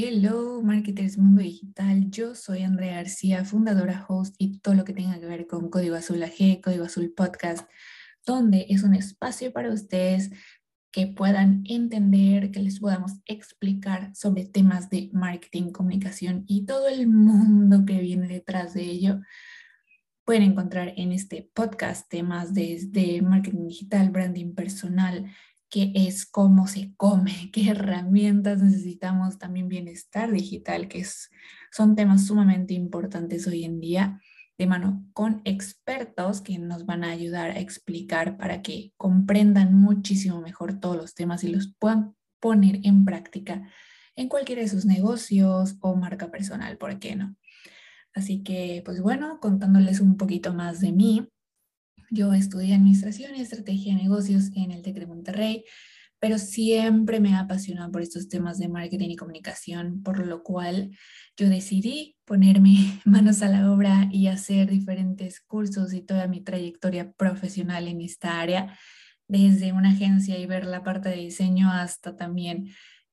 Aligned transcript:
Hello, 0.00 0.62
marketers 0.62 1.18
mundo 1.18 1.42
digital. 1.42 2.08
Yo 2.08 2.36
soy 2.36 2.62
Andrea 2.62 2.94
García, 2.94 3.44
fundadora, 3.44 4.06
host 4.08 4.36
y 4.38 4.60
todo 4.60 4.74
lo 4.74 4.84
que 4.84 4.92
tenga 4.92 5.18
que 5.18 5.26
ver 5.26 5.48
con 5.48 5.70
Código 5.70 5.96
Azul 5.96 6.22
AG, 6.22 6.60
Código 6.62 6.84
Azul 6.84 7.12
Podcast, 7.16 7.68
donde 8.24 8.66
es 8.68 8.84
un 8.84 8.94
espacio 8.94 9.52
para 9.52 9.72
ustedes 9.72 10.30
que 10.92 11.08
puedan 11.08 11.64
entender, 11.68 12.52
que 12.52 12.60
les 12.60 12.78
podamos 12.78 13.14
explicar 13.26 14.14
sobre 14.14 14.44
temas 14.44 14.88
de 14.88 15.10
marketing, 15.12 15.72
comunicación 15.72 16.44
y 16.46 16.64
todo 16.64 16.86
el 16.86 17.08
mundo 17.08 17.84
que 17.84 17.98
viene 17.98 18.28
detrás 18.28 18.74
de 18.74 18.82
ello. 18.82 19.20
Pueden 20.24 20.44
encontrar 20.44 20.92
en 20.96 21.10
este 21.10 21.50
podcast 21.52 22.08
temas 22.08 22.54
desde 22.54 23.20
marketing 23.20 23.66
digital, 23.66 24.10
branding 24.10 24.54
personal, 24.54 25.28
qué 25.70 25.92
es, 25.94 26.26
cómo 26.26 26.66
se 26.66 26.94
come, 26.96 27.50
qué 27.52 27.70
herramientas 27.70 28.62
necesitamos, 28.62 29.38
también 29.38 29.68
bienestar 29.68 30.32
digital, 30.32 30.88
que 30.88 31.04
son 31.72 31.94
temas 31.96 32.26
sumamente 32.26 32.74
importantes 32.74 33.46
hoy 33.46 33.64
en 33.64 33.80
día, 33.80 34.20
de 34.56 34.66
mano 34.66 35.04
con 35.12 35.40
expertos 35.44 36.40
que 36.40 36.58
nos 36.58 36.84
van 36.84 37.04
a 37.04 37.10
ayudar 37.10 37.50
a 37.50 37.60
explicar 37.60 38.36
para 38.36 38.60
que 38.60 38.92
comprendan 38.96 39.74
muchísimo 39.74 40.40
mejor 40.40 40.80
todos 40.80 40.96
los 40.96 41.14
temas 41.14 41.44
y 41.44 41.48
los 41.48 41.72
puedan 41.78 42.16
poner 42.40 42.80
en 42.84 43.04
práctica 43.04 43.68
en 44.16 44.28
cualquiera 44.28 44.62
de 44.62 44.68
sus 44.68 44.84
negocios 44.84 45.76
o 45.80 45.94
marca 45.94 46.28
personal, 46.30 46.76
¿por 46.76 46.98
qué 46.98 47.14
no? 47.14 47.36
Así 48.14 48.42
que, 48.42 48.82
pues 48.84 49.00
bueno, 49.00 49.38
contándoles 49.40 50.00
un 50.00 50.16
poquito 50.16 50.52
más 50.52 50.80
de 50.80 50.90
mí, 50.90 51.28
yo 52.10 52.32
estudié 52.32 52.74
Administración 52.74 53.34
y 53.36 53.40
Estrategia 53.40 53.94
de 53.94 54.02
Negocios 54.02 54.50
en 54.54 54.70
el 54.70 54.82
TEC 54.82 55.00
de 55.00 55.06
Monterrey, 55.06 55.64
pero 56.20 56.38
siempre 56.38 57.20
me 57.20 57.34
ha 57.34 57.40
apasionado 57.40 57.92
por 57.92 58.02
estos 58.02 58.28
temas 58.28 58.58
de 58.58 58.68
marketing 58.68 59.10
y 59.10 59.16
comunicación, 59.16 60.02
por 60.02 60.26
lo 60.26 60.42
cual 60.42 60.90
yo 61.36 61.48
decidí 61.48 62.16
ponerme 62.24 63.00
manos 63.04 63.42
a 63.42 63.48
la 63.48 63.70
obra 63.70 64.08
y 64.10 64.26
hacer 64.26 64.68
diferentes 64.68 65.40
cursos 65.40 65.92
y 65.92 66.02
toda 66.02 66.26
mi 66.26 66.40
trayectoria 66.40 67.12
profesional 67.12 67.88
en 67.88 68.00
esta 68.00 68.40
área, 68.40 68.76
desde 69.28 69.72
una 69.72 69.90
agencia 69.90 70.38
y 70.38 70.46
ver 70.46 70.64
la 70.64 70.82
parte 70.82 71.10
de 71.10 71.16
diseño 71.16 71.70
hasta 71.70 72.16
también 72.16 72.70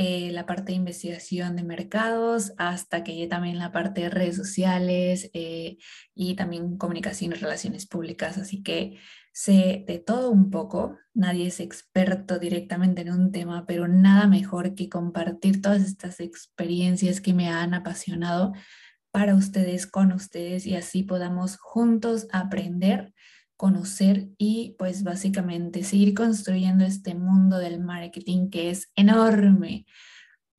eh, 0.00 0.30
la 0.30 0.46
parte 0.46 0.66
de 0.66 0.76
investigación 0.76 1.56
de 1.56 1.64
mercados, 1.64 2.52
hasta 2.56 3.02
que 3.02 3.26
también 3.26 3.58
la 3.58 3.72
parte 3.72 4.02
de 4.02 4.10
redes 4.10 4.36
sociales 4.36 5.28
eh, 5.34 5.78
y 6.14 6.36
también 6.36 6.78
comunicación 6.78 7.32
y 7.32 7.34
relaciones 7.34 7.84
públicas. 7.88 8.38
Así 8.38 8.62
que 8.62 9.00
sé 9.32 9.84
de 9.88 9.98
todo 9.98 10.30
un 10.30 10.50
poco. 10.50 10.96
Nadie 11.14 11.48
es 11.48 11.58
experto 11.58 12.38
directamente 12.38 13.02
en 13.02 13.10
un 13.10 13.32
tema, 13.32 13.66
pero 13.66 13.88
nada 13.88 14.28
mejor 14.28 14.76
que 14.76 14.88
compartir 14.88 15.60
todas 15.60 15.82
estas 15.82 16.20
experiencias 16.20 17.20
que 17.20 17.34
me 17.34 17.48
han 17.48 17.74
apasionado 17.74 18.52
para 19.10 19.34
ustedes, 19.34 19.88
con 19.88 20.12
ustedes, 20.12 20.64
y 20.64 20.76
así 20.76 21.02
podamos 21.02 21.56
juntos 21.56 22.28
aprender 22.30 23.12
conocer 23.58 24.28
y 24.38 24.76
pues 24.78 25.02
básicamente 25.02 25.82
seguir 25.82 26.14
construyendo 26.14 26.84
este 26.84 27.14
mundo 27.14 27.58
del 27.58 27.80
marketing 27.80 28.50
que 28.50 28.70
es 28.70 28.90
enorme. 28.94 29.84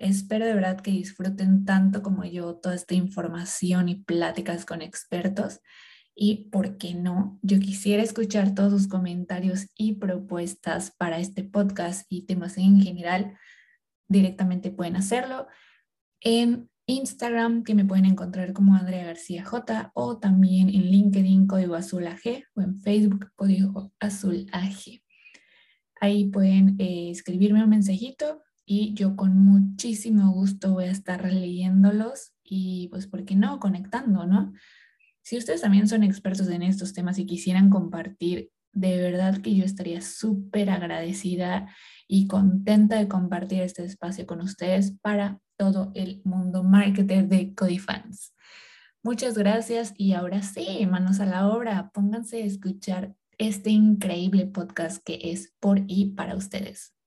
Espero 0.00 0.44
de 0.44 0.54
verdad 0.54 0.80
que 0.80 0.90
disfruten 0.90 1.64
tanto 1.64 2.02
como 2.02 2.24
yo 2.24 2.56
toda 2.56 2.74
esta 2.74 2.94
información 2.94 3.88
y 3.88 4.02
pláticas 4.02 4.66
con 4.66 4.82
expertos. 4.82 5.60
Y, 6.14 6.48
¿por 6.50 6.76
qué 6.76 6.94
no? 6.94 7.38
Yo 7.42 7.60
quisiera 7.60 8.02
escuchar 8.02 8.52
todos 8.56 8.72
sus 8.72 8.88
comentarios 8.88 9.68
y 9.76 9.94
propuestas 9.94 10.90
para 10.90 11.20
este 11.20 11.44
podcast 11.44 12.04
y 12.10 12.26
temas 12.26 12.58
en 12.58 12.80
general. 12.80 13.38
Directamente 14.08 14.72
pueden 14.72 14.96
hacerlo 14.96 15.46
en 16.20 16.68
Instagram, 16.88 17.64
que 17.64 17.74
me 17.74 17.84
pueden 17.84 18.06
encontrar 18.06 18.54
como 18.54 18.74
Andrea 18.74 19.04
García 19.04 19.44
J, 19.44 19.92
o 19.94 20.18
también 20.18 20.70
en 20.70 20.90
LinkedIn, 20.90 21.46
Código 21.46 21.74
Azul 21.74 22.06
AG, 22.06 22.44
o 22.54 22.62
en 22.62 22.80
Facebook, 22.80 23.30
Código 23.36 23.92
Azul 24.00 24.46
AG. 24.52 25.02
Ahí 26.00 26.30
pueden 26.30 26.76
eh, 26.78 27.10
escribirme 27.10 27.62
un 27.62 27.68
mensajito 27.68 28.42
y 28.64 28.94
yo 28.94 29.16
con 29.16 29.36
muchísimo 29.36 30.32
gusto 30.32 30.72
voy 30.72 30.84
a 30.84 30.90
estar 30.90 31.30
leyéndolos 31.30 32.32
y 32.42 32.88
pues, 32.88 33.06
¿por 33.06 33.26
qué 33.26 33.36
no? 33.36 33.60
Conectando, 33.60 34.26
¿no? 34.26 34.54
Si 35.22 35.36
ustedes 35.36 35.60
también 35.60 35.88
son 35.88 36.02
expertos 36.02 36.48
en 36.48 36.62
estos 36.62 36.94
temas 36.94 37.18
y 37.18 37.26
quisieran 37.26 37.68
compartir, 37.68 38.50
de 38.72 38.96
verdad 38.96 39.42
que 39.42 39.54
yo 39.54 39.64
estaría 39.64 40.00
súper 40.00 40.70
agradecida 40.70 41.68
y 42.06 42.28
contenta 42.28 42.96
de 42.96 43.08
compartir 43.08 43.60
este 43.60 43.84
espacio 43.84 44.26
con 44.26 44.40
ustedes 44.40 44.92
para 45.02 45.38
todo 45.58 45.92
el 45.94 46.22
mundo 46.24 46.62
marketer 46.62 47.28
de 47.28 47.54
Codifans. 47.54 48.32
Muchas 49.02 49.36
gracias 49.36 49.92
y 49.96 50.14
ahora 50.14 50.42
sí, 50.42 50.86
manos 50.86 51.20
a 51.20 51.26
la 51.26 51.48
obra, 51.48 51.90
pónganse 51.92 52.42
a 52.42 52.46
escuchar 52.46 53.14
este 53.36 53.70
increíble 53.70 54.46
podcast 54.46 55.02
que 55.04 55.18
es 55.24 55.52
por 55.60 55.82
y 55.86 56.14
para 56.14 56.36
ustedes. 56.36 56.94